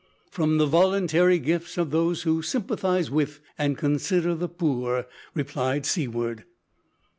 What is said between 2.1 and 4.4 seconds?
who sympathise with and consider